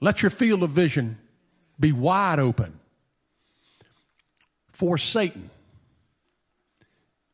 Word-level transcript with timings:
Let 0.00 0.22
your 0.22 0.30
field 0.30 0.62
of 0.62 0.70
vision 0.70 1.18
be 1.78 1.92
wide 1.92 2.38
open. 2.38 2.78
For 4.72 4.98
Satan 4.98 5.50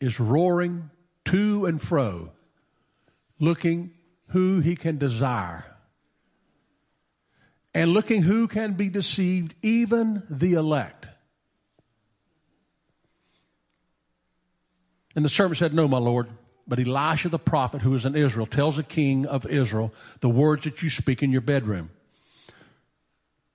is 0.00 0.20
roaring 0.20 0.90
to 1.26 1.66
and 1.66 1.80
fro, 1.80 2.30
looking 3.40 3.92
who 4.28 4.60
he 4.60 4.76
can 4.76 4.98
desire, 4.98 5.64
and 7.74 7.90
looking 7.90 8.22
who 8.22 8.48
can 8.48 8.74
be 8.74 8.88
deceived, 8.88 9.54
even 9.62 10.22
the 10.30 10.54
elect. 10.54 11.06
And 15.14 15.24
the 15.24 15.28
servant 15.28 15.58
said, 15.58 15.74
No, 15.74 15.88
my 15.88 15.98
Lord. 15.98 16.28
But 16.66 16.78
Elisha 16.78 17.28
the 17.28 17.40
prophet, 17.40 17.82
who 17.82 17.94
is 17.94 18.06
in 18.06 18.14
Israel, 18.14 18.46
tells 18.46 18.76
the 18.76 18.84
king 18.84 19.26
of 19.26 19.46
Israel 19.46 19.92
the 20.20 20.28
words 20.28 20.64
that 20.64 20.80
you 20.80 20.90
speak 20.90 21.22
in 21.22 21.32
your 21.32 21.40
bedroom. 21.40 21.90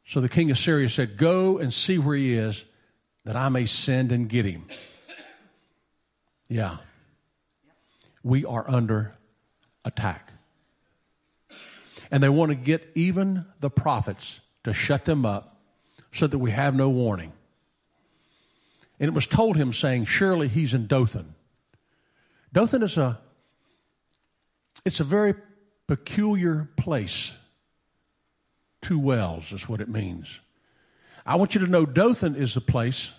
So 0.08 0.22
the 0.22 0.30
king 0.30 0.52
of 0.52 0.58
Syria 0.58 0.90
said, 0.90 1.18
Go 1.18 1.58
and 1.58 1.74
see 1.74 1.98
where 1.98 2.16
he 2.16 2.34
is, 2.34 2.64
that 3.26 3.36
I 3.36 3.50
may 3.50 3.66
send 3.66 4.12
and 4.12 4.30
get 4.30 4.46
him. 4.46 4.66
Yeah. 6.48 6.78
We 8.24 8.46
are 8.46 8.66
under 8.70 9.14
attack. 9.84 10.32
And 12.10 12.24
they 12.24 12.30
want 12.30 12.50
to 12.50 12.56
get 12.56 12.90
even 12.96 13.46
the 13.60 13.70
prophets 13.70 14.40
to 14.64 14.74
shut 14.74 15.04
them 15.04 15.26
up 15.26 15.58
so 16.14 16.26
that 16.26 16.38
we 16.38 16.52
have 16.52 16.74
no 16.74 16.90
warning. 16.90 17.34
And 19.00 19.10
it 19.10 19.14
was 19.14 19.28
told 19.28 19.58
him, 19.58 19.74
saying, 19.74 20.06
Surely 20.06 20.48
he's 20.48 20.74
in 20.74 20.88
Dothan. 20.88 21.36
Dothan 22.54 22.82
is 22.82 22.98
a 22.98 23.20
it's 24.86 25.02
a 25.02 25.04
very 25.04 25.36
peculiar 25.86 26.70
place. 26.78 27.34
Two 28.82 29.00
wells 29.00 29.52
is 29.52 29.68
what 29.68 29.82
it 29.82 29.90
means. 29.90 30.40
I 31.26 31.36
want 31.36 31.56
you 31.56 31.62
to 31.62 31.68
know 31.68 31.86
Dothan 31.86 32.36
is 32.36 32.54
the 32.54 32.62
place 32.62 33.12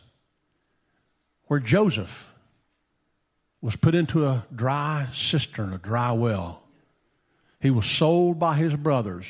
where 1.46 1.60
Joseph 1.60 2.32
was 3.60 3.76
put 3.76 3.94
into 3.94 4.26
a 4.26 4.46
dry 4.54 5.08
cistern, 5.12 5.72
a 5.72 5.78
dry 5.78 6.12
well. 6.12 6.62
He 7.60 7.70
was 7.70 7.86
sold 7.86 8.38
by 8.38 8.54
his 8.54 8.76
brothers 8.76 9.26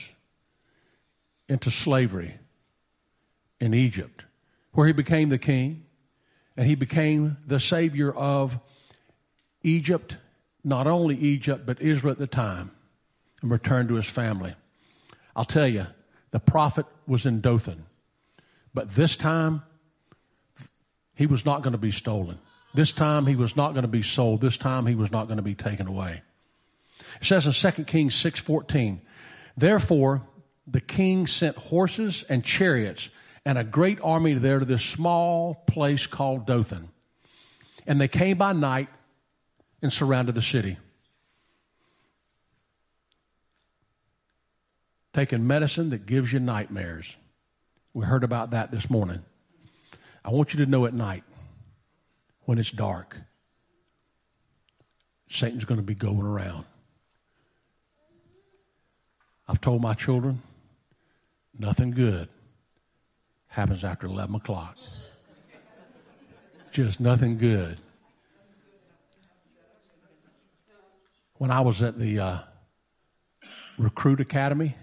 into 1.49 1.71
slavery 1.71 2.35
in 3.59 3.75
Egypt, 3.75 4.25
where 4.73 4.87
he 4.87 4.93
became 4.93 5.31
the 5.31 5.39
king 5.39 5.87
and 6.57 6.67
he 6.67 6.75
became 6.75 7.39
the 7.47 7.59
savior 7.59 8.13
of 8.13 8.59
Egypt, 9.63 10.17
not 10.63 10.87
only 10.87 11.17
Egypt, 11.17 11.65
but 11.65 11.81
Israel 11.81 12.13
at 12.13 12.19
the 12.19 12.27
time, 12.27 12.71
and 13.41 13.51
returned 13.51 13.89
to 13.89 13.95
his 13.95 14.09
family. 14.09 14.55
I'll 15.35 15.45
tell 15.45 15.69
you, 15.69 15.87
the 16.31 16.41
prophet 16.41 16.87
was 17.07 17.27
in 17.27 17.41
Dothan, 17.41 17.85
but 18.75 18.91
this 18.95 19.17
time, 19.17 19.63
he 21.15 21.27
was 21.27 21.45
not 21.45 21.63
going 21.63 21.73
to 21.73 21.79
be 21.79 21.91
stolen. 21.91 22.39
This 22.75 22.93
time 22.93 23.27
he 23.27 23.35
was 23.35 23.57
not 23.57 23.73
going 23.73 23.83
to 23.83 23.89
be 23.89 24.03
sold. 24.03 24.41
This 24.41 24.59
time 24.59 24.87
he 24.87 24.95
was 24.95 25.11
not 25.11 25.27
going 25.27 25.39
to 25.39 25.43
be 25.43 25.55
taken 25.55 25.87
away. 25.87 26.23
It 27.21 27.27
says 27.27 27.47
in 27.47 27.53
2 27.53 27.85
Kings 27.85 28.15
6:14, 28.15 29.01
"Therefore 29.57 30.23
the 30.71 30.81
king 30.81 31.27
sent 31.27 31.57
horses 31.57 32.25
and 32.29 32.45
chariots 32.45 33.11
and 33.45 33.57
a 33.57 33.65
great 33.65 33.99
army 34.03 34.35
there 34.35 34.59
to 34.59 34.65
this 34.65 34.83
small 34.83 35.55
place 35.55 36.07
called 36.07 36.47
Dothan. 36.47 36.91
And 37.87 37.99
they 37.99 38.09
came 38.09 38.37
by 38.37 38.53
night 38.53 38.89
and 39.81 39.91
surrounded 39.91 40.35
the 40.35 40.43
city. 40.43 40.77
Taking 45.19 45.49
medicine 45.49 45.91
that 45.91 46.07
gives 46.07 46.33
you 46.33 46.39
nightmares. 46.39 47.17
We 47.93 48.05
heard 48.05 48.23
about 48.23 48.53
that 48.53 48.71
this 48.71 48.89
morning. 48.89 49.21
I 50.25 50.31
want 50.31 50.55
you 50.55 50.65
to 50.65 50.71
know 50.71 50.87
at 50.87 50.95
night, 50.95 51.25
when 52.45 52.57
it's 52.57 52.71
dark, 52.71 53.17
Satan's 55.29 55.65
going 55.65 55.81
to 55.81 55.85
be 55.85 55.97
going 55.97 56.23
around. 56.23 56.67
I've 59.49 59.61
told 59.61 59.83
my 59.83 59.93
children, 59.93 60.41
nothing 61.59 61.91
good 61.91 62.29
happens 63.49 63.83
after 63.83 64.07
11 64.07 64.37
o'clock. 64.37 64.77
Just 66.71 67.01
nothing 67.01 67.39
good. 67.39 67.81
when 71.39 71.51
I 71.51 71.61
was 71.61 71.83
at 71.83 71.99
the 71.99 72.21
uh, 72.21 72.39
recruit 73.79 74.21
academy 74.21 74.77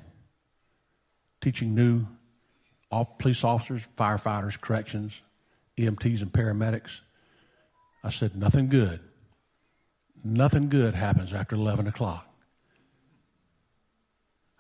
teaching 1.45 1.75
new 1.75 2.07
police 3.19 3.43
officers, 3.43 3.87
firefighters, 3.95 4.59
corrections, 4.59 5.21
EMTs, 5.77 6.23
and 6.23 6.33
paramedics, 6.33 7.01
I 8.03 8.09
said, 8.09 8.35
nothing 8.35 8.67
good. 8.67 8.99
Nothing 10.23 10.69
good 10.69 10.95
happens 10.95 11.33
after 11.33 11.55
11 11.55 11.85
o'clock. 11.85 12.27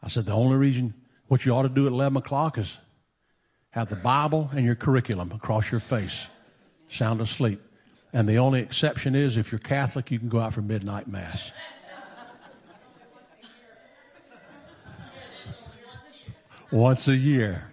I 0.03 0.09
said, 0.09 0.27
the 0.27 0.33
only 0.33 0.57
reason 0.57 0.93
what 1.27 1.43
you 1.43 1.53
ought 1.53 1.63
to 1.63 1.69
do 1.69 1.87
at 1.87 1.91
11 1.91 2.17
o'clock 2.17 2.59
is 2.59 2.77
have 3.71 3.89
the 3.89 3.95
Bible 3.95 4.51
and 4.53 4.63
your 4.63 4.75
curriculum 4.75 5.31
across 5.31 5.71
your 5.71 5.79
face, 5.79 6.27
sound 6.87 7.19
asleep. 7.19 7.63
And 8.13 8.29
the 8.29 8.37
only 8.37 8.59
exception 8.59 9.15
is 9.15 9.37
if 9.37 9.51
you're 9.51 9.57
Catholic, 9.57 10.11
you 10.11 10.19
can 10.19 10.29
go 10.29 10.39
out 10.39 10.53
for 10.53 10.61
midnight 10.61 11.07
mass. 11.07 11.51
Once 16.75 17.07
a 17.07 17.15
year. 17.15 17.63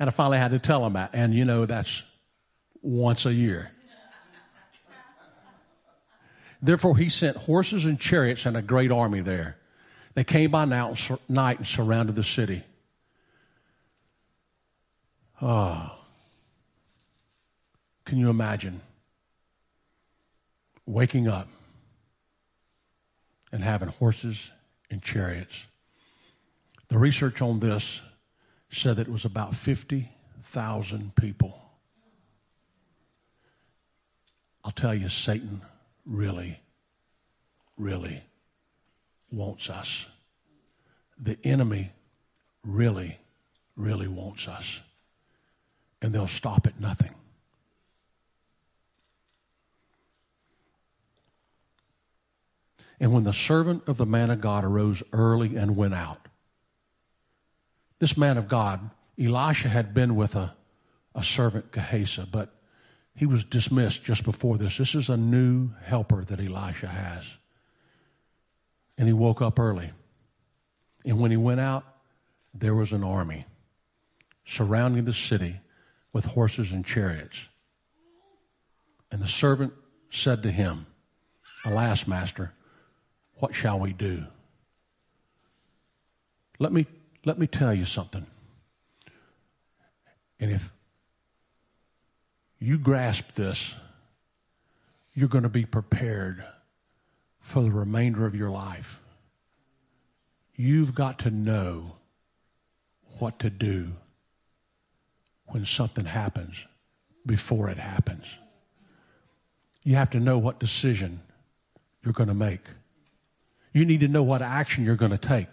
And 0.00 0.08
I 0.08 0.12
finally 0.12 0.38
had 0.38 0.52
to 0.52 0.58
tell 0.58 0.84
him 0.86 0.94
that. 0.94 1.10
And 1.12 1.34
you 1.34 1.44
know, 1.44 1.66
that's 1.66 2.02
once 2.82 3.26
a 3.26 3.34
year. 3.34 3.70
Therefore, 6.62 6.96
he 6.96 7.08
sent 7.08 7.36
horses 7.36 7.84
and 7.84 8.00
chariots 8.00 8.46
and 8.46 8.56
a 8.56 8.62
great 8.62 8.90
army 8.90 9.20
there. 9.20 9.56
They 10.14 10.24
came 10.24 10.50
by 10.50 10.64
night 10.64 11.58
and 11.58 11.66
surrounded 11.66 12.16
the 12.16 12.24
city. 12.24 12.64
Oh. 15.40 15.94
Can 18.04 18.18
you 18.18 18.30
imagine 18.30 18.80
waking 20.86 21.28
up 21.28 21.46
and 23.52 23.62
having 23.62 23.88
horses 23.88 24.50
and 24.90 25.02
chariots 25.02 25.66
the 26.88 26.98
research 26.98 27.42
on 27.42 27.60
this 27.60 28.00
said 28.70 28.96
that 28.96 29.08
it 29.08 29.12
was 29.12 29.24
about 29.24 29.54
50,000 29.54 31.14
people. 31.14 31.58
I'll 34.64 34.70
tell 34.70 34.94
you, 34.94 35.08
Satan 35.08 35.62
really, 36.04 36.60
really 37.76 38.22
wants 39.30 39.70
us. 39.70 40.06
The 41.18 41.38
enemy 41.44 41.92
really, 42.64 43.18
really 43.76 44.08
wants 44.08 44.48
us. 44.48 44.80
And 46.00 46.14
they'll 46.14 46.28
stop 46.28 46.66
at 46.66 46.80
nothing. 46.80 47.14
And 53.00 53.12
when 53.12 53.24
the 53.24 53.32
servant 53.32 53.84
of 53.88 53.96
the 53.96 54.06
man 54.06 54.30
of 54.30 54.40
God 54.40 54.64
arose 54.64 55.02
early 55.12 55.56
and 55.56 55.76
went 55.76 55.94
out, 55.94 56.27
this 57.98 58.16
man 58.16 58.38
of 58.38 58.48
God, 58.48 58.90
Elisha 59.20 59.68
had 59.68 59.94
been 59.94 60.14
with 60.14 60.36
a, 60.36 60.54
a 61.14 61.22
servant, 61.22 61.72
Gehazi, 61.72 62.26
but 62.30 62.54
he 63.14 63.26
was 63.26 63.44
dismissed 63.44 64.04
just 64.04 64.24
before 64.24 64.58
this. 64.58 64.78
This 64.78 64.94
is 64.94 65.10
a 65.10 65.16
new 65.16 65.70
helper 65.82 66.24
that 66.24 66.38
Elisha 66.38 66.86
has. 66.86 67.24
And 68.96 69.08
he 69.08 69.12
woke 69.12 69.42
up 69.42 69.58
early. 69.58 69.90
And 71.04 71.18
when 71.18 71.30
he 71.30 71.36
went 71.36 71.60
out, 71.60 71.84
there 72.54 72.74
was 72.74 72.92
an 72.92 73.02
army 73.02 73.44
surrounding 74.44 75.04
the 75.04 75.12
city 75.12 75.60
with 76.12 76.24
horses 76.24 76.72
and 76.72 76.84
chariots. 76.84 77.48
And 79.10 79.20
the 79.20 79.28
servant 79.28 79.72
said 80.10 80.44
to 80.44 80.50
him, 80.50 80.86
Alas, 81.64 82.06
master, 82.06 82.52
what 83.34 83.54
shall 83.54 83.78
we 83.78 83.92
do? 83.92 84.24
Let 86.58 86.72
me 86.72 86.86
let 87.24 87.38
me 87.38 87.46
tell 87.46 87.74
you 87.74 87.84
something. 87.84 88.26
And 90.40 90.50
if 90.50 90.72
you 92.58 92.78
grasp 92.78 93.32
this, 93.32 93.74
you're 95.14 95.28
going 95.28 95.42
to 95.42 95.48
be 95.48 95.64
prepared 95.64 96.44
for 97.40 97.62
the 97.62 97.70
remainder 97.70 98.26
of 98.26 98.34
your 98.34 98.50
life. 98.50 99.00
You've 100.54 100.94
got 100.94 101.20
to 101.20 101.30
know 101.30 101.96
what 103.18 103.40
to 103.40 103.50
do 103.50 103.92
when 105.46 105.64
something 105.64 106.04
happens 106.04 106.64
before 107.26 107.68
it 107.68 107.78
happens. 107.78 108.26
You 109.82 109.94
have 109.96 110.10
to 110.10 110.20
know 110.20 110.38
what 110.38 110.60
decision 110.60 111.20
you're 112.04 112.12
going 112.12 112.28
to 112.28 112.34
make. 112.34 112.60
You 113.72 113.84
need 113.84 114.00
to 114.00 114.08
know 114.08 114.22
what 114.22 114.42
action 114.42 114.84
you're 114.84 114.96
going 114.96 115.12
to 115.12 115.18
take. 115.18 115.48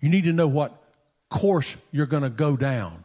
You 0.00 0.08
need 0.08 0.24
to 0.24 0.32
know 0.32 0.46
what 0.46 0.83
course 1.30 1.76
you're 1.90 2.06
going 2.06 2.22
to 2.22 2.30
go 2.30 2.56
down. 2.56 3.04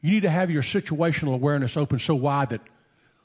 You 0.00 0.10
need 0.10 0.22
to 0.22 0.30
have 0.30 0.50
your 0.50 0.62
situational 0.62 1.34
awareness 1.34 1.76
open 1.76 1.98
so 1.98 2.14
wide 2.14 2.50
that 2.50 2.60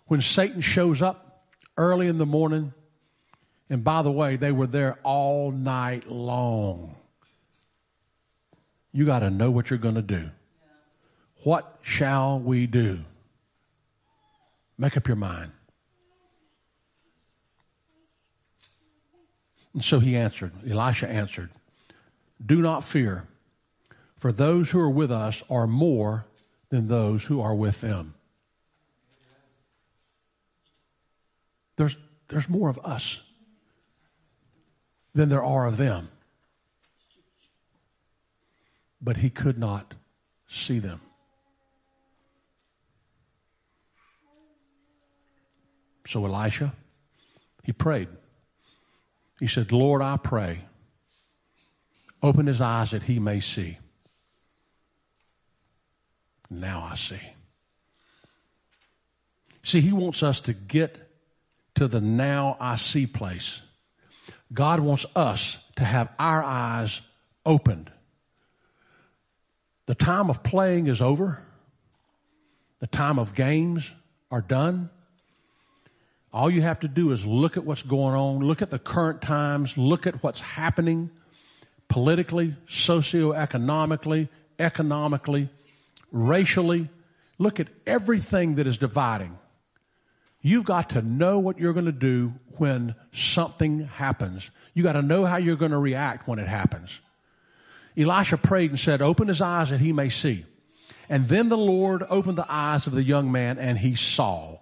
when 0.07 0.21
Satan 0.21 0.61
shows 0.61 1.01
up 1.01 1.43
early 1.77 2.07
in 2.07 2.17
the 2.17 2.25
morning, 2.25 2.73
and 3.69 3.83
by 3.83 4.01
the 4.01 4.11
way, 4.11 4.35
they 4.35 4.51
were 4.51 4.67
there 4.67 4.97
all 5.03 5.51
night 5.51 6.09
long. 6.09 6.95
You 8.91 9.05
got 9.05 9.19
to 9.19 9.29
know 9.29 9.51
what 9.51 9.69
you're 9.69 9.79
going 9.79 9.95
to 9.95 10.01
do. 10.01 10.29
What 11.43 11.79
shall 11.81 12.39
we 12.39 12.65
do? 12.65 12.99
Make 14.77 14.97
up 14.97 15.07
your 15.07 15.17
mind. 15.17 15.51
And 19.73 19.83
so 19.83 19.99
he 19.99 20.15
answered, 20.15 20.51
Elisha 20.67 21.07
answered, 21.07 21.51
Do 22.43 22.61
not 22.61 22.83
fear, 22.83 23.27
for 24.19 24.33
those 24.33 24.69
who 24.69 24.79
are 24.79 24.89
with 24.89 25.11
us 25.11 25.41
are 25.49 25.65
more 25.65 26.25
than 26.69 26.87
those 26.87 27.23
who 27.23 27.39
are 27.41 27.55
with 27.55 27.79
them. 27.79 28.13
There's, 31.77 31.97
there's 32.27 32.49
more 32.49 32.69
of 32.69 32.77
us 32.83 33.21
than 35.13 35.29
there 35.29 35.43
are 35.43 35.65
of 35.65 35.77
them. 35.77 36.09
But 39.01 39.15
he 39.15 39.29
could 39.29 39.57
not 39.57 39.93
see 40.49 40.79
them. 40.79 40.99
So 46.05 46.25
Elisha, 46.25 46.73
he 47.63 47.71
prayed. 47.71 48.09
He 49.39 49.47
said, 49.47 49.71
Lord, 49.71 50.01
I 50.01 50.17
pray, 50.17 50.65
open 52.21 52.47
his 52.47 52.59
eyes 52.59 52.91
that 52.91 53.03
he 53.03 53.19
may 53.19 53.39
see. 53.39 53.77
Now 56.49 56.87
I 56.91 56.95
see. 56.95 57.21
See, 59.63 59.81
he 59.81 59.93
wants 59.93 60.23
us 60.23 60.41
to 60.41 60.53
get 60.53 60.97
to 61.75 61.87
the 61.87 62.01
now 62.01 62.57
I 62.59 62.75
see 62.75 63.05
place. 63.07 63.61
God 64.51 64.79
wants 64.79 65.05
us 65.15 65.59
to 65.75 65.83
have 65.83 66.09
our 66.17 66.43
eyes 66.43 67.01
opened. 67.45 67.91
The 69.85 69.95
time 69.95 70.29
of 70.29 70.43
playing 70.43 70.87
is 70.87 71.01
over. 71.01 71.41
The 72.79 72.87
time 72.87 73.19
of 73.19 73.35
games 73.35 73.91
are 74.31 74.41
done. 74.41 74.89
All 76.31 76.49
you 76.49 76.61
have 76.61 76.81
to 76.81 76.87
do 76.87 77.11
is 77.11 77.25
look 77.25 77.57
at 77.57 77.65
what's 77.65 77.81
going 77.81 78.15
on, 78.15 78.39
look 78.39 78.61
at 78.61 78.69
the 78.69 78.79
current 78.79 79.21
times, 79.21 79.77
look 79.77 80.05
at 80.05 80.23
what's 80.23 80.41
happening 80.41 81.09
politically, 81.87 82.55
socioeconomically, 82.67 84.29
economically, 84.59 85.49
racially. 86.11 86.89
Look 87.37 87.59
at 87.59 87.67
everything 87.87 88.55
that 88.55 88.67
is 88.67 88.77
dividing. 88.77 89.37
You've 90.41 90.65
got 90.65 90.91
to 90.91 91.01
know 91.01 91.39
what 91.39 91.59
you're 91.59 91.73
going 91.73 91.85
to 91.85 91.91
do 91.91 92.33
when 92.57 92.95
something 93.11 93.87
happens. 93.87 94.49
You 94.73 94.83
got 94.83 94.93
to 94.93 95.01
know 95.01 95.25
how 95.25 95.37
you're 95.37 95.55
going 95.55 95.71
to 95.71 95.77
react 95.77 96.27
when 96.27 96.39
it 96.39 96.47
happens. 96.47 97.01
Elisha 97.97 98.37
prayed 98.37 98.69
and 98.69 98.79
said, 98.79 99.01
Open 99.01 99.27
his 99.27 99.41
eyes 99.41 99.69
that 99.71 99.79
he 99.79 99.91
may 99.91 100.09
see. 100.09 100.45
And 101.09 101.27
then 101.27 101.49
the 101.49 101.57
Lord 101.57 102.03
opened 102.09 102.37
the 102.37 102.45
eyes 102.47 102.87
of 102.87 102.93
the 102.93 103.03
young 103.03 103.31
man 103.31 103.57
and 103.57 103.77
he 103.77 103.95
saw. 103.95 104.59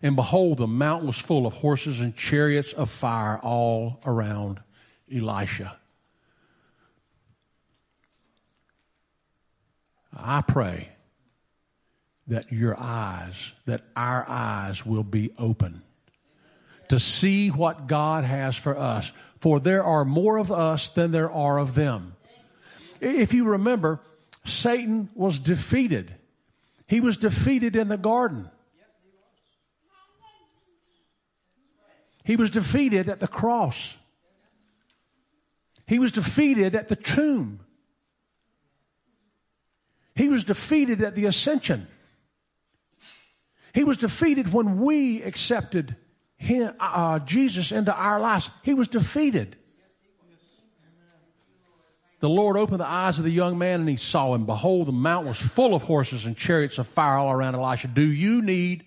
And 0.00 0.16
behold, 0.16 0.58
the 0.58 0.66
mountain 0.66 1.06
was 1.06 1.18
full 1.18 1.46
of 1.46 1.52
horses 1.52 2.00
and 2.00 2.16
chariots 2.16 2.72
of 2.72 2.90
fire 2.90 3.38
all 3.38 4.00
around 4.06 4.60
Elisha. 5.14 5.78
I 10.14 10.42
pray 10.42 10.88
that 12.28 12.52
your 12.52 12.78
eyes, 12.78 13.52
that 13.66 13.82
our 13.96 14.24
eyes 14.28 14.84
will 14.84 15.04
be 15.04 15.32
open 15.38 15.82
to 16.88 17.00
see 17.00 17.48
what 17.48 17.86
God 17.86 18.24
has 18.24 18.54
for 18.54 18.78
us. 18.78 19.12
For 19.38 19.58
there 19.60 19.82
are 19.82 20.04
more 20.04 20.36
of 20.36 20.52
us 20.52 20.88
than 20.90 21.10
there 21.10 21.30
are 21.30 21.58
of 21.58 21.74
them. 21.74 22.14
If 23.00 23.34
you 23.34 23.44
remember, 23.44 24.00
Satan 24.44 25.08
was 25.14 25.38
defeated. 25.38 26.14
He 26.86 27.00
was 27.00 27.16
defeated 27.16 27.76
in 27.76 27.88
the 27.88 27.96
garden. 27.96 28.50
He 32.24 32.36
was 32.36 32.50
defeated 32.50 33.08
at 33.08 33.20
the 33.20 33.28
cross. 33.28 33.96
He 35.86 35.98
was 35.98 36.12
defeated 36.12 36.74
at 36.74 36.88
the 36.88 36.96
tomb. 36.96 37.60
He 40.14 40.28
was 40.28 40.44
defeated 40.44 41.02
at 41.02 41.14
the 41.14 41.26
ascension. 41.26 41.86
He 43.74 43.84
was 43.84 43.96
defeated 43.96 44.52
when 44.52 44.80
we 44.80 45.22
accepted 45.22 45.96
him, 46.36 46.74
uh, 46.78 47.18
Jesus 47.20 47.72
into 47.72 47.94
our 47.94 48.20
lives. 48.20 48.50
He 48.62 48.74
was 48.74 48.88
defeated. 48.88 49.56
The 52.20 52.28
Lord 52.28 52.56
opened 52.56 52.78
the 52.78 52.88
eyes 52.88 53.18
of 53.18 53.24
the 53.24 53.30
young 53.30 53.58
man 53.58 53.80
and 53.80 53.88
he 53.88 53.96
saw 53.96 54.32
him. 54.34 54.46
Behold, 54.46 54.86
the 54.86 54.92
mountain 54.92 55.28
was 55.28 55.40
full 55.40 55.74
of 55.74 55.82
horses 55.82 56.24
and 56.24 56.36
chariots 56.36 56.78
of 56.78 56.86
fire 56.86 57.16
all 57.16 57.32
around 57.32 57.56
Elisha. 57.56 57.88
Do 57.88 58.02
you 58.02 58.42
need 58.42 58.84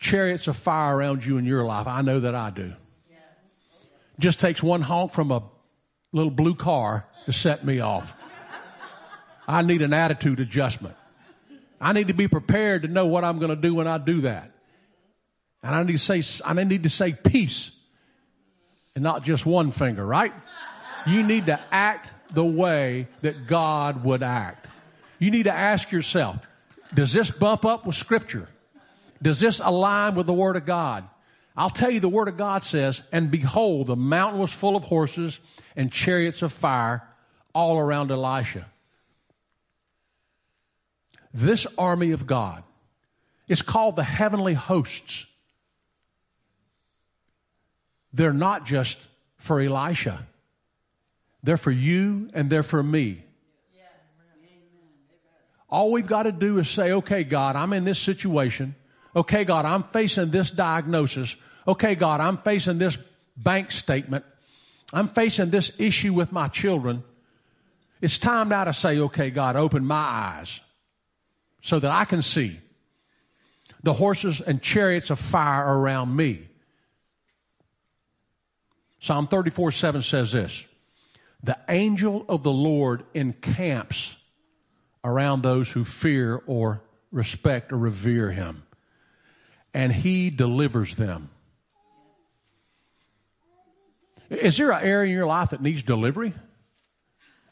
chariots 0.00 0.48
of 0.48 0.56
fire 0.56 0.96
around 0.96 1.24
you 1.24 1.36
in 1.38 1.44
your 1.44 1.64
life? 1.64 1.86
I 1.86 2.02
know 2.02 2.18
that 2.18 2.34
I 2.34 2.50
do. 2.50 2.72
Just 4.18 4.40
takes 4.40 4.60
one 4.60 4.82
honk 4.82 5.12
from 5.12 5.30
a 5.30 5.44
little 6.12 6.32
blue 6.32 6.56
car 6.56 7.06
to 7.26 7.32
set 7.32 7.64
me 7.64 7.78
off. 7.78 8.16
I 9.48 9.62
need 9.62 9.80
an 9.80 9.94
attitude 9.94 10.40
adjustment. 10.40 10.94
I 11.80 11.94
need 11.94 12.08
to 12.08 12.14
be 12.14 12.28
prepared 12.28 12.82
to 12.82 12.88
know 12.88 13.06
what 13.06 13.24
I'm 13.24 13.38
going 13.38 13.48
to 13.54 13.60
do 13.60 13.74
when 13.74 13.88
I 13.88 13.96
do 13.96 14.20
that. 14.22 14.50
And 15.62 15.74
I 15.74 15.82
need 15.82 15.98
to 15.98 15.98
say, 15.98 16.22
I 16.44 16.52
need 16.52 16.82
to 16.82 16.90
say 16.90 17.14
peace 17.14 17.70
and 18.94 19.02
not 19.02 19.24
just 19.24 19.46
one 19.46 19.70
finger, 19.70 20.04
right? 20.04 20.34
You 21.06 21.22
need 21.22 21.46
to 21.46 21.58
act 21.72 22.10
the 22.32 22.44
way 22.44 23.08
that 23.22 23.46
God 23.46 24.04
would 24.04 24.22
act. 24.22 24.66
You 25.18 25.30
need 25.30 25.44
to 25.44 25.52
ask 25.52 25.90
yourself, 25.90 26.36
does 26.92 27.12
this 27.12 27.30
bump 27.30 27.64
up 27.64 27.86
with 27.86 27.96
scripture? 27.96 28.48
Does 29.22 29.40
this 29.40 29.60
align 29.60 30.14
with 30.14 30.26
the 30.26 30.34
word 30.34 30.56
of 30.56 30.66
God? 30.66 31.08
I'll 31.56 31.70
tell 31.70 31.90
you 31.90 32.00
the 32.00 32.08
word 32.08 32.28
of 32.28 32.36
God 32.36 32.64
says, 32.64 33.02
and 33.10 33.30
behold, 33.30 33.86
the 33.88 33.96
mountain 33.96 34.40
was 34.40 34.52
full 34.52 34.76
of 34.76 34.84
horses 34.84 35.40
and 35.74 35.90
chariots 35.90 36.42
of 36.42 36.52
fire 36.52 37.02
all 37.54 37.78
around 37.78 38.10
Elisha 38.10 38.66
this 41.32 41.66
army 41.76 42.12
of 42.12 42.26
God 42.26 42.62
is 43.48 43.62
called 43.62 43.96
the 43.96 44.04
heavenly 44.04 44.54
hosts. 44.54 45.26
They're 48.12 48.32
not 48.32 48.66
just 48.66 48.98
for 49.36 49.60
Elisha. 49.60 50.26
They're 51.42 51.56
for 51.56 51.70
you 51.70 52.30
and 52.34 52.50
they're 52.50 52.62
for 52.62 52.82
me. 52.82 53.24
All 55.70 55.92
we've 55.92 56.06
got 56.06 56.22
to 56.22 56.32
do 56.32 56.58
is 56.58 56.68
say, 56.68 56.92
okay, 56.92 57.24
God, 57.24 57.54
I'm 57.54 57.74
in 57.74 57.84
this 57.84 57.98
situation. 57.98 58.74
Okay, 59.14 59.44
God, 59.44 59.66
I'm 59.66 59.82
facing 59.82 60.30
this 60.30 60.50
diagnosis. 60.50 61.36
Okay, 61.66 61.94
God, 61.94 62.20
I'm 62.20 62.38
facing 62.38 62.78
this 62.78 62.98
bank 63.36 63.70
statement. 63.70 64.24
I'm 64.94 65.08
facing 65.08 65.50
this 65.50 65.70
issue 65.76 66.14
with 66.14 66.32
my 66.32 66.48
children. 66.48 67.04
It's 68.00 68.16
time 68.16 68.48
now 68.48 68.64
to 68.64 68.72
say, 68.72 68.98
okay, 68.98 69.28
God, 69.28 69.56
open 69.56 69.84
my 69.84 69.96
eyes 69.96 70.60
so 71.62 71.78
that 71.78 71.90
I 71.90 72.04
can 72.04 72.22
see 72.22 72.60
the 73.82 73.92
horses 73.92 74.40
and 74.40 74.60
chariots 74.60 75.10
of 75.10 75.18
fire 75.18 75.78
around 75.78 76.14
me. 76.14 76.48
Psalm 79.00 79.28
34 79.28 79.72
7 79.72 80.02
says 80.02 80.32
this 80.32 80.64
The 81.42 81.58
angel 81.68 82.24
of 82.28 82.42
the 82.42 82.52
Lord 82.52 83.04
encamps 83.14 84.16
around 85.04 85.42
those 85.42 85.70
who 85.70 85.84
fear 85.84 86.42
or 86.46 86.82
respect 87.12 87.72
or 87.72 87.78
revere 87.78 88.30
him, 88.30 88.64
and 89.72 89.92
he 89.92 90.30
delivers 90.30 90.96
them. 90.96 91.30
Is 94.28 94.58
there 94.58 94.72
an 94.72 94.84
area 94.84 95.10
in 95.10 95.16
your 95.16 95.26
life 95.26 95.50
that 95.50 95.62
needs 95.62 95.82
delivery? 95.82 96.34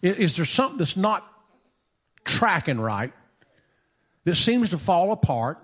Is 0.02 0.36
there 0.36 0.44
something 0.44 0.76
that's 0.76 0.96
not 0.96 1.26
tracking 2.24 2.78
right? 2.78 3.14
That 4.26 4.34
seems 4.34 4.70
to 4.70 4.78
fall 4.78 5.12
apart. 5.12 5.56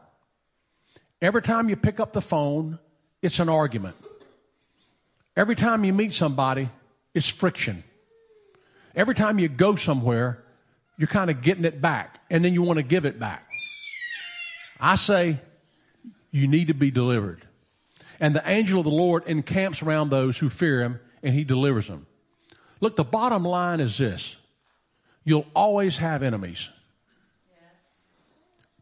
Every 1.20 1.42
time 1.42 1.68
you 1.68 1.76
pick 1.76 2.00
up 2.00 2.12
the 2.12 2.22
phone, 2.22 2.78
it's 3.20 3.40
an 3.40 3.48
argument. 3.48 3.96
Every 5.36 5.56
time 5.56 5.84
you 5.84 5.92
meet 5.92 6.12
somebody, 6.12 6.70
it's 7.12 7.28
friction. 7.28 7.82
Every 8.94 9.14
time 9.14 9.38
you 9.38 9.48
go 9.48 9.76
somewhere, 9.76 10.42
you're 10.96 11.08
kind 11.08 11.28
of 11.28 11.42
getting 11.42 11.64
it 11.64 11.80
back, 11.80 12.20
and 12.30 12.44
then 12.44 12.54
you 12.54 12.62
want 12.62 12.76
to 12.76 12.84
give 12.84 13.04
it 13.04 13.18
back. 13.18 13.48
I 14.78 14.94
say, 14.94 15.40
you 16.30 16.46
need 16.46 16.68
to 16.68 16.74
be 16.74 16.90
delivered. 16.90 17.42
And 18.20 18.34
the 18.34 18.48
angel 18.48 18.78
of 18.78 18.84
the 18.84 18.90
Lord 18.90 19.24
encamps 19.26 19.82
around 19.82 20.10
those 20.10 20.38
who 20.38 20.48
fear 20.48 20.82
him, 20.82 21.00
and 21.22 21.34
he 21.34 21.42
delivers 21.42 21.88
them. 21.88 22.06
Look, 22.80 22.94
the 22.94 23.04
bottom 23.04 23.44
line 23.44 23.80
is 23.80 23.98
this 23.98 24.36
you'll 25.24 25.46
always 25.54 25.98
have 25.98 26.22
enemies, 26.22 26.68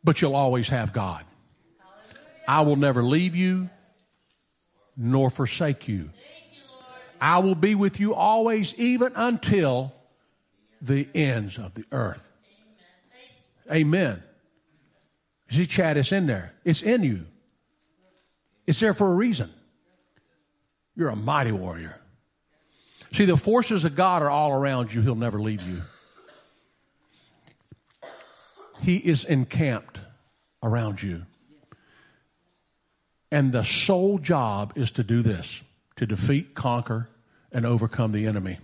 but 0.03 0.21
you'll 0.21 0.37
always 0.37 0.69
have 0.69 0.93
God. 0.93 1.25
I 2.47 2.63
will 2.63 2.77
never 2.77 3.03
leave 3.03 3.37
you 3.37 3.71
nor 4.97 5.31
forsake 5.31 5.89
you. 5.89 6.11
I 7.21 7.39
will 7.39 7.55
be 7.55 7.75
with 7.75 8.01
you 8.01 8.15
always, 8.15 8.75
even 8.77 9.13
until 9.15 9.93
the 10.81 11.07
ends 11.15 11.59
of 11.59 11.75
the 11.75 11.85
earth. 11.93 12.33
Amen. 13.71 14.23
See, 15.51 15.67
Chad, 15.67 15.97
it's 15.97 16.13
in 16.13 16.27
there. 16.27 16.53
It's 16.65 16.83
in 16.83 17.03
you. 17.03 17.27
It's 18.67 18.81
there 18.81 18.95
for 18.95 19.11
a 19.11 19.15
reason. 19.15 19.51
You're 20.97 21.09
a 21.09 21.17
mighty 21.17 21.53
warrior. 21.53 22.01
See, 23.13 23.25
the 23.25 23.37
forces 23.37 23.85
of 23.85 23.95
God 23.95 24.23
are 24.23 24.31
all 24.31 24.53
around 24.53 24.93
you. 24.93 25.03
He'll 25.03 25.15
never 25.15 25.41
leave 25.41 25.63
you. 25.63 25.83
He 28.83 28.97
is 28.97 29.25
encamped 29.25 30.01
around 30.63 31.03
you. 31.03 31.27
And 33.33 33.53
the 33.53 33.63
sole 33.63 34.19
job 34.19 34.73
is 34.77 34.91
to 34.93 35.05
do 35.05 35.23
this 35.23 35.63
to 35.97 36.07
defeat, 36.07 36.55
conquer, 36.55 37.09
and 37.53 37.67
overcome 37.67 38.13
the 38.13 38.27
enemy. 38.27 38.59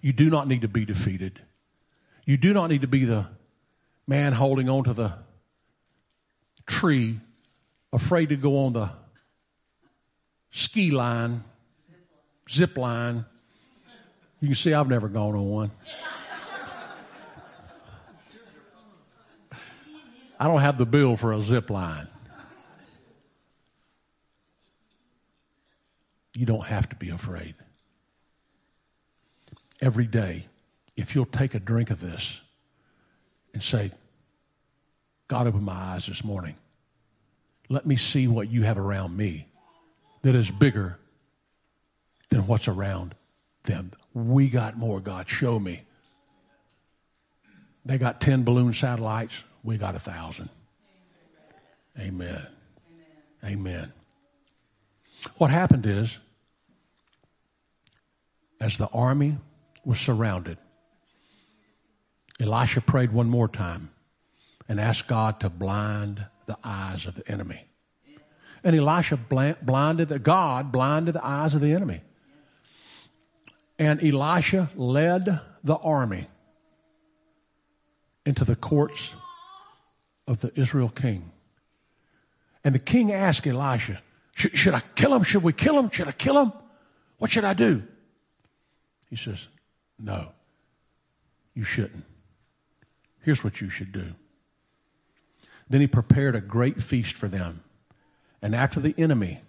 You 0.00 0.12
do 0.12 0.30
not 0.30 0.46
need 0.46 0.60
to 0.60 0.68
be 0.68 0.84
defeated. 0.84 1.40
You 2.24 2.36
do 2.36 2.52
not 2.52 2.68
need 2.68 2.82
to 2.82 2.86
be 2.86 3.04
the 3.04 3.26
man 4.06 4.32
holding 4.32 4.68
on 4.68 4.84
to 4.84 4.92
the 4.92 5.14
tree, 6.66 7.18
afraid 7.92 8.28
to 8.28 8.36
go 8.36 8.66
on 8.66 8.74
the 8.74 8.90
ski 10.50 10.90
line, 10.90 11.42
zip 12.50 12.76
line. 12.76 13.24
You 14.40 14.48
can 14.48 14.54
see 14.54 14.74
I've 14.74 14.88
never 14.88 15.08
gone 15.08 15.34
on 15.34 15.48
one. 15.48 15.70
I 20.38 20.46
don't 20.46 20.60
have 20.60 20.78
the 20.78 20.86
bill 20.86 21.16
for 21.16 21.32
a 21.32 21.40
zip 21.40 21.68
line. 21.68 22.06
You 26.34 26.46
don't 26.46 26.64
have 26.64 26.88
to 26.90 26.96
be 26.96 27.10
afraid. 27.10 27.56
Every 29.80 30.06
day, 30.06 30.46
if 30.96 31.14
you'll 31.14 31.26
take 31.26 31.54
a 31.54 31.60
drink 31.60 31.90
of 31.90 32.00
this 32.00 32.40
and 33.52 33.62
say, 33.62 33.90
God, 35.26 35.48
open 35.48 35.64
my 35.64 35.72
eyes 35.72 36.06
this 36.06 36.22
morning. 36.22 36.54
Let 37.68 37.86
me 37.86 37.96
see 37.96 38.28
what 38.28 38.50
you 38.50 38.62
have 38.62 38.78
around 38.78 39.16
me 39.16 39.48
that 40.22 40.34
is 40.34 40.50
bigger 40.50 40.98
than 42.30 42.46
what's 42.46 42.68
around 42.68 43.14
them. 43.64 43.92
We 44.14 44.48
got 44.48 44.76
more, 44.76 45.00
God. 45.00 45.28
Show 45.28 45.58
me. 45.58 45.82
They 47.84 47.98
got 47.98 48.20
10 48.20 48.44
balloon 48.44 48.72
satellites. 48.72 49.42
We 49.68 49.76
got 49.76 49.94
a 49.94 49.98
thousand. 49.98 50.48
Amen. 52.00 52.46
Amen. 53.44 53.92
What 55.36 55.50
happened 55.50 55.84
is 55.84 56.18
as 58.62 58.78
the 58.78 58.86
army 58.86 59.36
was 59.84 60.00
surrounded, 60.00 60.56
Elisha 62.40 62.80
prayed 62.80 63.12
one 63.12 63.28
more 63.28 63.46
time 63.46 63.90
and 64.70 64.80
asked 64.80 65.06
God 65.06 65.40
to 65.40 65.50
blind 65.50 66.24
the 66.46 66.56
eyes 66.64 67.04
of 67.04 67.16
the 67.16 67.30
enemy. 67.30 67.66
And 68.64 68.74
Elisha 68.74 69.18
blinded 69.18 70.08
the 70.08 70.18
God 70.18 70.72
blinded 70.72 71.12
the 71.12 71.26
eyes 71.26 71.54
of 71.54 71.60
the 71.60 71.74
enemy. 71.74 72.00
And 73.78 74.02
Elisha 74.02 74.70
led 74.76 75.40
the 75.62 75.76
army 75.76 76.26
into 78.24 78.46
the 78.46 78.56
courts 78.56 79.14
of 80.28 80.42
the 80.42 80.52
Israel 80.54 80.90
king. 80.90 81.32
And 82.62 82.74
the 82.74 82.78
king 82.78 83.12
asked 83.12 83.46
Elisha, 83.46 84.00
should 84.34 84.74
I 84.74 84.80
kill 84.94 85.12
him? 85.12 85.24
Should 85.24 85.42
we 85.42 85.52
kill 85.52 85.76
him? 85.76 85.90
Should 85.90 86.06
I 86.06 86.12
kill 86.12 86.40
him? 86.40 86.52
What 87.16 87.32
should 87.32 87.44
I 87.44 87.54
do? 87.54 87.82
He 89.10 89.16
says, 89.16 89.48
No, 89.98 90.28
you 91.54 91.64
shouldn't. 91.64 92.04
Here's 93.22 93.42
what 93.42 93.60
you 93.60 93.68
should 93.68 93.90
do. 93.90 94.14
Then 95.68 95.80
he 95.80 95.88
prepared 95.88 96.36
a 96.36 96.40
great 96.40 96.80
feast 96.80 97.16
for 97.16 97.26
them. 97.26 97.64
And 98.40 98.54
after 98.54 98.78
the 98.78 98.94
enemy 98.96 99.40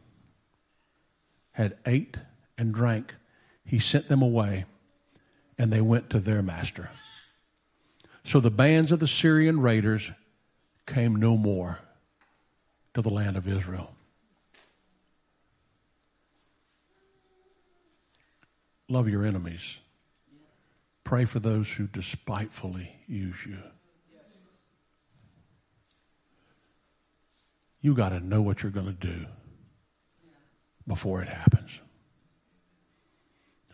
had 1.52 1.78
ate 1.86 2.18
and 2.58 2.74
drank, 2.74 3.14
he 3.64 3.78
sent 3.78 4.08
them 4.08 4.24
away 4.24 4.66
and 5.58 5.72
they 5.72 5.82
went 5.82 6.10
to 6.10 6.20
their 6.20 6.42
master. 6.42 6.90
So 8.24 8.40
the 8.40 8.50
bands 8.50 8.92
of 8.92 9.00
the 9.00 9.08
Syrian 9.08 9.60
raiders 9.60 10.12
came 10.90 11.16
no 11.16 11.38
more 11.38 11.80
to 12.94 13.02
the 13.02 13.10
land 13.10 13.38
of 13.38 13.48
Israel. 13.48 13.96
Love 18.90 19.08
your 19.08 19.24
enemies. 19.24 19.78
Pray 21.04 21.26
for 21.26 21.40
those 21.40 21.72
who 21.72 21.88
despitefully 21.88 22.92
use 23.08 23.46
you. 23.46 23.58
You 27.82 27.94
got 27.94 28.10
to 28.10 28.20
know 28.20 28.42
what 28.42 28.62
you're 28.62 28.72
going 28.72 28.88
to 28.88 28.92
do 28.92 29.26
before 30.86 31.22
it 31.22 31.30
happens. 31.30 31.80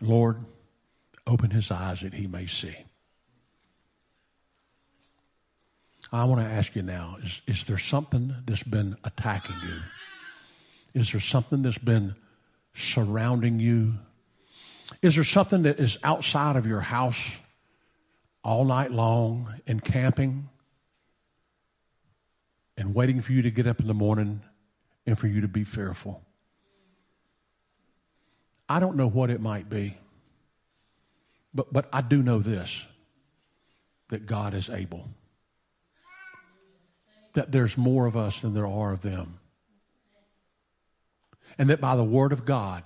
Lord, 0.00 0.44
open 1.26 1.50
his 1.50 1.70
eyes 1.70 2.02
that 2.02 2.14
he 2.14 2.26
may 2.26 2.46
see. 2.46 2.85
I 6.12 6.24
want 6.24 6.40
to 6.40 6.46
ask 6.46 6.74
you 6.76 6.82
now 6.82 7.18
is, 7.22 7.42
is 7.46 7.64
there 7.66 7.78
something 7.78 8.34
that's 8.46 8.62
been 8.62 8.96
attacking 9.04 9.56
you? 9.62 9.80
Is 11.00 11.12
there 11.12 11.20
something 11.20 11.62
that's 11.62 11.78
been 11.78 12.14
surrounding 12.74 13.58
you 13.58 13.94
is 15.02 15.16
there 15.16 15.24
something 15.24 15.62
that 15.62 15.80
is 15.80 15.98
outside 16.02 16.56
of 16.56 16.66
your 16.66 16.80
house 16.80 17.38
all 18.44 18.64
night 18.64 18.92
long 18.92 19.52
and 19.66 19.82
camping 19.82 20.48
and 22.76 22.94
waiting 22.94 23.20
for 23.20 23.32
you 23.32 23.42
to 23.42 23.50
get 23.50 23.66
up 23.66 23.80
in 23.80 23.86
the 23.86 23.94
morning 23.94 24.42
and 25.06 25.18
for 25.18 25.26
you 25.26 25.40
to 25.40 25.48
be 25.48 25.64
fearful? 25.64 26.22
I 28.68 28.80
don't 28.80 28.96
know 28.96 29.08
what 29.08 29.30
it 29.30 29.40
might 29.40 29.68
be, 29.68 29.96
but, 31.54 31.72
but 31.72 31.88
I 31.92 32.00
do 32.00 32.22
know 32.22 32.38
this 32.38 32.84
that 34.08 34.24
God 34.26 34.54
is 34.54 34.70
able. 34.70 35.08
That 37.36 37.52
there's 37.52 37.76
more 37.76 38.06
of 38.06 38.16
us 38.16 38.40
than 38.40 38.54
there 38.54 38.66
are 38.66 38.94
of 38.94 39.02
them. 39.02 39.38
And 41.58 41.68
that 41.68 41.82
by 41.82 41.94
the 41.94 42.02
Word 42.02 42.32
of 42.32 42.46
God, 42.46 42.82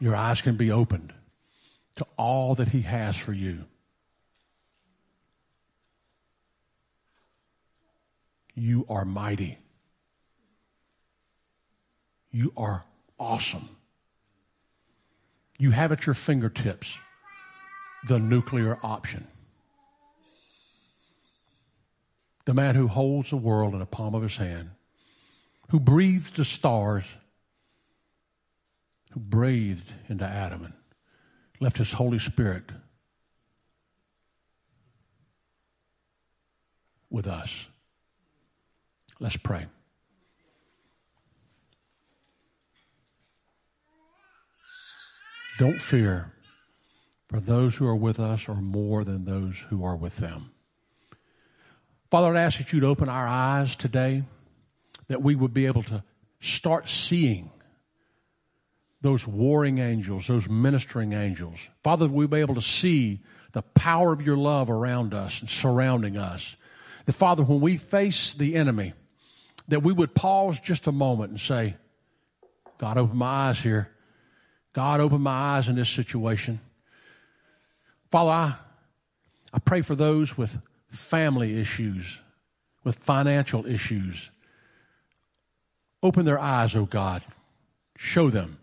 your 0.00 0.16
eyes 0.16 0.42
can 0.42 0.56
be 0.56 0.72
opened 0.72 1.14
to 1.94 2.06
all 2.16 2.56
that 2.56 2.70
He 2.70 2.80
has 2.80 3.16
for 3.16 3.32
you. 3.32 3.66
You 8.56 8.84
are 8.88 9.04
mighty. 9.04 9.58
You 12.32 12.52
are 12.56 12.84
awesome. 13.16 13.68
You 15.56 15.70
have 15.70 15.92
at 15.92 16.04
your 16.04 16.14
fingertips 16.14 16.98
the 18.08 18.18
nuclear 18.18 18.76
option. 18.82 19.28
The 22.44 22.54
man 22.54 22.74
who 22.74 22.88
holds 22.88 23.30
the 23.30 23.36
world 23.36 23.72
in 23.72 23.78
the 23.78 23.86
palm 23.86 24.14
of 24.14 24.22
his 24.22 24.36
hand, 24.36 24.70
who 25.70 25.80
breathes 25.80 26.30
the 26.30 26.44
stars 26.44 27.04
who 29.14 29.20
breathed 29.20 29.92
into 30.08 30.26
Adam 30.26 30.64
and 30.64 30.74
left 31.60 31.78
his 31.78 31.92
Holy 31.92 32.18
Spirit 32.18 32.64
with 37.10 37.28
us. 37.28 37.66
Let's 39.20 39.36
pray. 39.36 39.66
Don't 45.60 45.80
fear, 45.80 46.32
for 47.28 47.38
those 47.38 47.76
who 47.76 47.86
are 47.86 47.94
with 47.94 48.18
us 48.18 48.48
are 48.48 48.56
more 48.56 49.04
than 49.04 49.24
those 49.24 49.56
who 49.70 49.84
are 49.84 49.94
with 49.94 50.16
them. 50.16 50.50
Father, 52.14 52.36
I 52.36 52.42
ask 52.42 52.58
that 52.58 52.72
you'd 52.72 52.84
open 52.84 53.08
our 53.08 53.26
eyes 53.26 53.74
today, 53.74 54.22
that 55.08 55.20
we 55.20 55.34
would 55.34 55.52
be 55.52 55.66
able 55.66 55.82
to 55.82 56.04
start 56.38 56.88
seeing 56.88 57.50
those 59.00 59.26
warring 59.26 59.78
angels, 59.80 60.28
those 60.28 60.48
ministering 60.48 61.12
angels. 61.12 61.68
Father, 61.82 62.06
we'll 62.06 62.28
be 62.28 62.38
able 62.38 62.54
to 62.54 62.62
see 62.62 63.18
the 63.50 63.62
power 63.62 64.12
of 64.12 64.22
your 64.22 64.36
love 64.36 64.70
around 64.70 65.12
us 65.12 65.40
and 65.40 65.50
surrounding 65.50 66.16
us. 66.16 66.54
That 67.06 67.14
Father, 67.14 67.42
when 67.42 67.60
we 67.60 67.78
face 67.78 68.32
the 68.32 68.54
enemy, 68.54 68.92
that 69.66 69.82
we 69.82 69.92
would 69.92 70.14
pause 70.14 70.60
just 70.60 70.86
a 70.86 70.92
moment 70.92 71.30
and 71.30 71.40
say, 71.40 71.74
God, 72.78 72.96
open 72.96 73.16
my 73.16 73.48
eyes 73.48 73.58
here. 73.58 73.90
God, 74.72 75.00
open 75.00 75.20
my 75.20 75.56
eyes 75.56 75.68
in 75.68 75.74
this 75.74 75.90
situation. 75.90 76.60
Father, 78.12 78.30
I, 78.30 78.54
I 79.52 79.58
pray 79.58 79.82
for 79.82 79.96
those 79.96 80.38
with 80.38 80.56
family 80.94 81.58
issues, 81.58 82.20
with 82.84 82.96
financial 82.96 83.66
issues. 83.66 84.30
Open 86.02 86.24
their 86.24 86.38
eyes, 86.38 86.76
oh 86.76 86.84
God. 86.84 87.22
Show 87.96 88.30
them. 88.30 88.58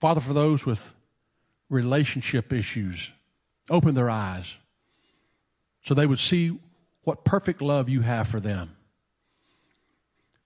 Father, 0.00 0.20
for 0.20 0.32
those 0.32 0.66
with 0.66 0.94
relationship 1.70 2.52
issues, 2.52 3.10
open 3.70 3.94
their 3.94 4.10
eyes 4.10 4.56
so 5.84 5.94
they 5.94 6.06
would 6.06 6.18
see 6.18 6.58
what 7.04 7.24
perfect 7.24 7.62
love 7.62 7.88
you 7.88 8.00
have 8.00 8.26
for 8.26 8.40
them. 8.40 8.74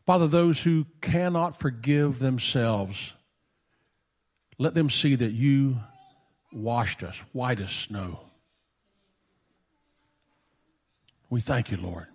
Father, 0.04 0.26
those 0.26 0.60
who 0.60 0.86
cannot 1.00 1.56
forgive 1.56 2.18
themselves, 2.18 3.14
let 4.58 4.74
them 4.74 4.90
see 4.90 5.14
that 5.14 5.32
you 5.32 5.78
washed 6.52 7.02
us 7.02 7.22
white 7.32 7.60
as 7.60 7.70
snow. 7.70 8.20
We 11.30 11.40
thank 11.40 11.70
you, 11.70 11.76
Lord. 11.76 12.06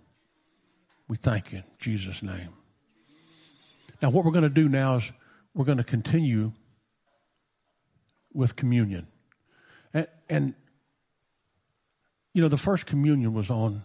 We 1.08 1.16
thank 1.16 1.52
you 1.52 1.58
in 1.58 1.64
Jesus' 1.78 2.22
name. 2.22 2.50
Now, 4.02 4.10
what 4.10 4.24
we're 4.24 4.32
going 4.32 4.42
to 4.42 4.48
do 4.48 4.68
now 4.68 4.96
is 4.96 5.12
we're 5.54 5.64
going 5.64 5.78
to 5.78 5.84
continue 5.84 6.52
with 8.32 8.56
communion. 8.56 9.06
And, 9.92 10.08
and, 10.28 10.54
you 12.32 12.42
know, 12.42 12.48
the 12.48 12.58
first 12.58 12.86
communion 12.86 13.32
was 13.32 13.50
on 13.50 13.82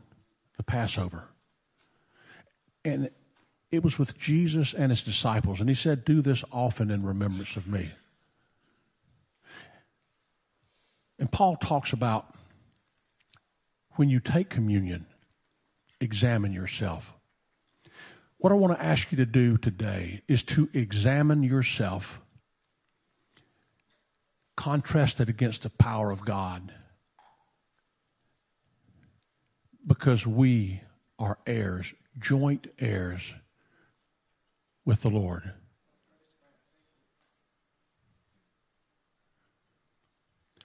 the 0.57 0.63
Passover. 0.63 1.29
And 2.83 3.09
it 3.71 3.83
was 3.83 3.99
with 3.99 4.17
Jesus 4.17 4.73
and 4.73 4.91
his 4.91 5.03
disciples. 5.03 5.59
And 5.59 5.69
he 5.69 5.75
said, 5.75 6.05
Do 6.05 6.21
this 6.21 6.43
often 6.51 6.89
in 6.89 7.05
remembrance 7.05 7.55
of 7.55 7.67
me. 7.67 7.91
And 11.19 11.31
Paul 11.31 11.57
talks 11.57 11.93
about 11.93 12.33
when 13.91 14.09
you 14.09 14.19
take 14.19 14.49
communion, 14.49 15.05
examine 16.01 16.53
yourself. 16.53 17.13
What 18.37 18.53
I 18.53 18.55
want 18.55 18.77
to 18.77 18.83
ask 18.83 19.11
you 19.11 19.17
to 19.17 19.25
do 19.25 19.57
today 19.57 20.21
is 20.27 20.43
to 20.43 20.69
examine 20.73 21.43
yourself, 21.43 22.21
contrast 24.55 25.19
it 25.19 25.27
against 25.27 25.63
the 25.63 25.69
power 25.69 26.09
of 26.09 26.23
God. 26.23 26.73
Because 29.85 30.25
we 30.25 30.81
are 31.17 31.37
heirs, 31.45 31.93
joint 32.17 32.67
heirs 32.79 33.33
with 34.85 35.01
the 35.01 35.09
Lord. 35.09 35.51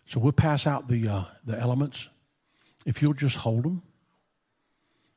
So 0.07 0.21
we'll 0.21 0.33
pass 0.33 0.67
out 0.67 0.87
the, 0.87 1.09
uh, 1.09 1.25
the 1.45 1.59
elements. 1.59 2.09
If 2.87 3.03
you'll 3.03 3.15
just 3.15 3.37
hold 3.37 3.65
them, 3.65 3.83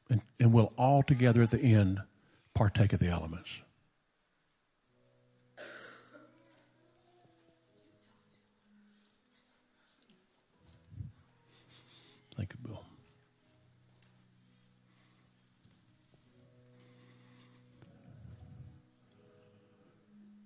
and, 0.10 0.22
and 0.40 0.54
we'll 0.54 0.74
all 0.78 1.04
together 1.04 1.42
at 1.42 1.52
the 1.52 1.60
end 1.60 2.00
partake 2.54 2.94
of 2.94 3.00
the 3.00 3.08
elements. 3.08 3.50
Thank 12.36 12.54
you, 12.54 12.68
Bill. 12.68 12.84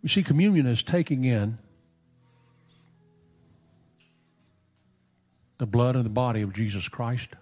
You 0.02 0.10
see, 0.10 0.24
communion 0.24 0.66
is 0.66 0.82
taking 0.82 1.26
in 1.26 1.60
the 5.58 5.68
blood 5.68 5.96
and 5.96 6.04
the 6.04 6.10
body 6.10 6.42
of 6.42 6.54
Jesus 6.54 6.90
Christ. 6.90 7.36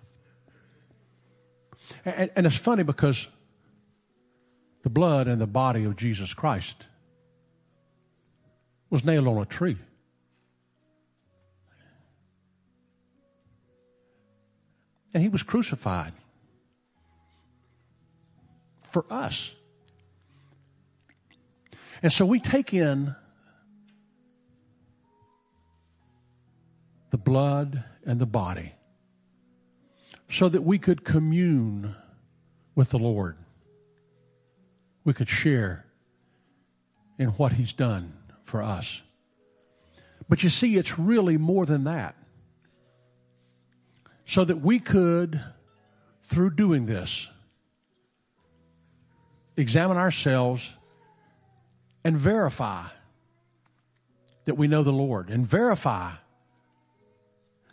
And, 2.06 2.30
and, 2.36 2.46
it's 2.46 2.56
funny 2.56 2.84
because 2.84 3.28
the 4.84 4.90
blood 4.90 5.28
and 5.28 5.42
the 5.42 5.48
body 5.48 5.86
of 5.86 5.96
Jesus 5.96 6.34
Christ 6.34 6.86
was 8.90 9.04
nailed 9.04 9.28
on 9.28 9.38
a 9.38 9.46
tree. 9.46 9.78
And 15.14 15.24
he 15.24 15.30
was 15.30 15.44
crucified 15.44 16.14
for 18.84 19.06
us. 19.10 19.52
And 22.02 22.14
so 22.14 22.26
we 22.26 22.40
take 22.40 22.74
in 22.74 23.16
the 27.10 27.18
blood 27.18 27.84
and 28.06 28.20
the 28.20 28.26
body 28.26 28.74
so 30.30 30.48
that 30.48 30.62
we 30.62 30.78
could 30.78 31.04
commune 31.04 31.96
with 32.76 32.92
the 32.92 33.00
Lord. 33.00 33.36
We 35.04 35.14
could 35.14 35.30
share 35.30 35.86
in 37.18 37.30
what 37.30 37.52
He's 37.52 37.74
done 37.74 38.14
for 38.44 38.62
us. 38.62 39.02
But 40.30 40.44
you 40.44 40.50
see, 40.50 40.78
it's 40.78 41.00
really 41.00 41.38
more 41.38 41.66
than 41.66 41.86
that. 41.86 42.16
So 44.26 44.46
that 44.46 44.62
we 44.62 44.78
could, 44.78 45.42
through 46.22 46.52
doing 46.52 46.86
this, 46.86 47.28
examine 49.58 49.98
ourselves 49.98 50.74
and 52.04 52.16
verify 52.16 52.86
that 54.46 54.56
we 54.56 54.68
know 54.68 54.84
the 54.84 54.94
Lord 54.94 55.30
and 55.30 55.46
verify 55.46 56.12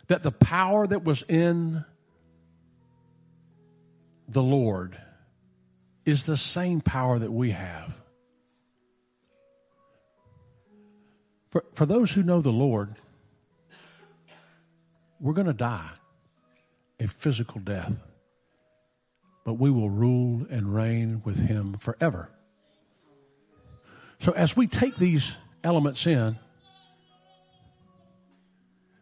that 0.07 0.23
the 0.23 0.31
power 0.31 0.87
that 0.87 1.03
was 1.03 1.23
in 1.23 1.85
the 4.27 4.43
Lord 4.43 4.97
is 6.05 6.25
the 6.25 6.37
same 6.37 6.81
power 6.81 7.19
that 7.19 7.31
we 7.31 7.51
have. 7.51 7.99
For, 11.49 11.63
for 11.73 11.85
those 11.85 12.11
who 12.11 12.23
know 12.23 12.41
the 12.41 12.51
Lord, 12.51 12.93
we're 15.19 15.33
going 15.33 15.47
to 15.47 15.53
die 15.53 15.89
a 16.99 17.07
physical 17.07 17.61
death, 17.61 17.99
but 19.45 19.53
we 19.53 19.69
will 19.69 19.89
rule 19.89 20.45
and 20.49 20.73
reign 20.73 21.21
with 21.23 21.37
Him 21.37 21.77
forever. 21.77 22.29
So 24.19 24.31
as 24.31 24.57
we 24.57 24.67
take 24.67 24.95
these 24.95 25.35
elements 25.63 26.05
in, 26.07 26.37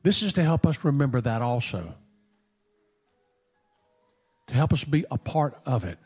this 0.04 0.22
is 0.22 0.34
to 0.34 0.44
help 0.44 0.68
us 0.68 0.84
remember 0.84 1.22
that 1.22 1.42
also. 1.42 1.96
To 4.48 4.54
help 4.54 4.74
us 4.74 4.84
be 4.84 5.06
a 5.10 5.18
part 5.18 5.60
of 5.66 5.86
it. 5.86 5.98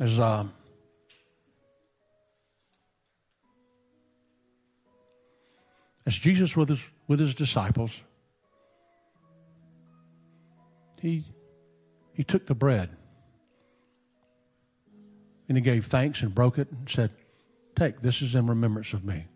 As 0.00 0.18
um, 0.18 0.52
as 6.06 6.14
Jesus 6.14 6.56
with 6.56 6.68
his 6.68 6.90
with 7.06 7.20
his 7.20 7.34
disciples, 7.34 8.00
he 11.00 11.24
he 12.14 12.24
took 12.24 12.46
the 12.46 12.54
bread 12.54 12.90
and 15.48 15.58
he 15.58 15.62
gave 15.62 15.84
thanks 15.84 16.22
and 16.22 16.34
broke 16.34 16.58
it 16.58 16.70
and 16.70 16.88
said, 16.88 17.10
Take, 17.76 18.00
this 18.00 18.22
is 18.22 18.34
in 18.34 18.46
remembrance 18.46 18.92
of 18.92 19.04
me. 19.04 19.26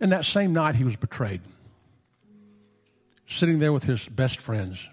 And 0.00 0.12
that 0.12 0.24
same 0.24 0.52
night, 0.52 0.74
he 0.74 0.84
was 0.84 0.96
betrayed. 0.96 1.42
Sitting 3.26 3.58
there 3.58 3.72
with 3.72 3.84
his 3.84 4.08
best 4.08 4.40
friends, 4.40 4.88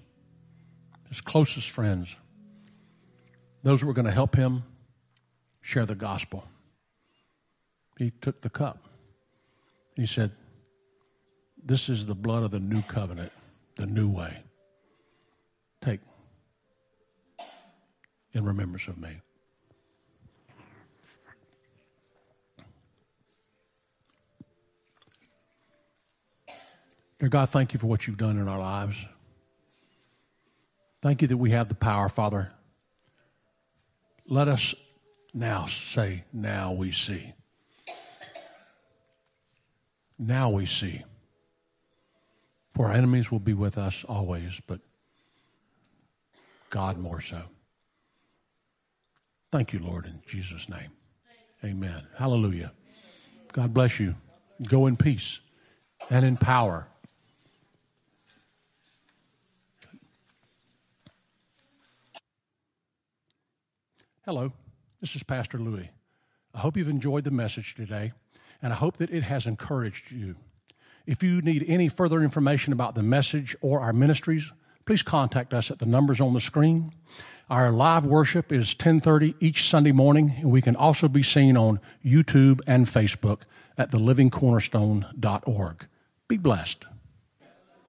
his 1.07 1.21
closest 1.21 1.69
friends, 1.69 2.15
those 3.63 3.81
who 3.81 3.87
were 3.87 3.93
going 3.93 4.05
to 4.05 4.11
help 4.11 4.35
him 4.35 4.63
share 5.61 5.85
the 5.85 5.95
gospel. 5.95 6.47
He 7.97 8.11
took 8.11 8.41
the 8.41 8.49
cup. 8.49 8.83
He 9.95 10.05
said, 10.05 10.31
This 11.63 11.89
is 11.89 12.05
the 12.05 12.13
blood 12.13 12.43
of 12.43 12.51
the 12.51 12.59
new 12.59 12.81
covenant 12.83 13.31
the 13.77 13.87
new 13.87 14.09
way. 14.09 14.37
Take 15.81 16.01
in 18.33 18.43
remembrance 18.43 18.87
of 18.87 18.97
me. 18.97 19.21
Dear 27.19 27.29
God, 27.29 27.49
thank 27.49 27.73
you 27.73 27.79
for 27.79 27.87
what 27.87 28.05
you've 28.05 28.17
done 28.17 28.37
in 28.37 28.47
our 28.47 28.59
lives. 28.59 29.03
Thank 31.01 31.21
you 31.21 31.27
that 31.29 31.37
we 31.37 31.51
have 31.51 31.67
the 31.67 31.75
power, 31.75 32.09
Father. 32.09 32.51
Let 34.27 34.47
us 34.47 34.75
now 35.33 35.65
say, 35.65 36.25
now 36.31 36.73
we 36.73 36.91
see. 36.91 37.33
Now 40.19 40.49
we 40.49 40.65
see. 40.65 41.03
For 42.75 42.87
our 42.87 42.93
enemies 42.93 43.31
will 43.31 43.39
be 43.39 43.53
with 43.53 43.77
us 43.77 44.03
always, 44.07 44.59
but 44.67 44.79
God 46.69 46.97
more 46.97 47.21
so. 47.21 47.41
Thank 49.51 49.73
you, 49.73 49.79
Lord, 49.79 50.05
in 50.05 50.21
Jesus' 50.27 50.69
name. 50.69 50.91
Amen. 51.63 52.05
Hallelujah. 52.15 52.71
God 53.53 53.73
bless 53.73 53.99
you. 53.99 54.15
Go 54.67 54.85
in 54.85 54.97
peace 54.97 55.39
and 56.11 56.23
in 56.23 56.37
power. 56.37 56.87
Hello, 64.27 64.51
this 64.99 65.15
is 65.15 65.23
Pastor 65.23 65.57
Louis. 65.57 65.89
I 66.53 66.59
hope 66.59 66.75
you've 66.75 66.89
enjoyed 66.89 67.23
the 67.23 67.31
message 67.31 67.75
today, 67.75 68.11
and 68.61 68.73
I 68.73 68.75
hope 68.75 68.97
that 68.97 69.09
it 69.09 69.23
has 69.23 69.47
encouraged 69.47 70.11
you. 70.11 70.35
If 71.05 71.23
you 71.23 71.41
need 71.41 71.63
any 71.65 71.87
further 71.87 72.21
information 72.21 72.73
about 72.73 72.93
the 72.93 73.03
message 73.03 73.55
or 73.61 73.79
our 73.79 73.93
ministries, 73.93 74.51
please 74.83 75.01
contact 75.01 75.53
us 75.53 75.71
at 75.71 75.79
the 75.79 75.85
numbers 75.85 76.19
on 76.19 76.33
the 76.33 76.41
screen. 76.41 76.91
Our 77.49 77.71
live 77.71 78.03
worship 78.03 78.51
is 78.51 78.75
10:30 78.75 79.33
each 79.39 79.69
Sunday 79.69 79.93
morning, 79.93 80.33
and 80.39 80.51
we 80.51 80.61
can 80.61 80.75
also 80.75 81.07
be 81.07 81.23
seen 81.23 81.55
on 81.55 81.79
YouTube 82.03 82.59
and 82.67 82.85
Facebook 82.85 83.43
at 83.77 83.91
thelivingcornerstone.org. 83.91 85.87
Be 86.27 86.35
blessed. 86.35 86.83